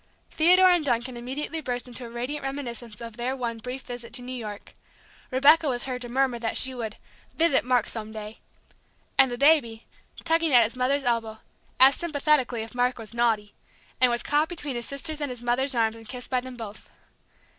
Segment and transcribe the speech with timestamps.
[0.31, 4.23] Theodore and Duncan immediately burst into a radiant reminiscence of their one brief visit to
[4.23, 4.73] New York;
[5.29, 6.97] Rebecca was heard to murmur that she would
[7.37, 8.39] "vithet Mark thome day";
[9.19, 9.85] and the baby,
[10.23, 11.37] tugging at his mother's elbow,
[11.79, 13.53] asked sympathetically if Mark was naughty,
[14.01, 16.89] and was caught between his sister's and his mother's arms and kissed by them both.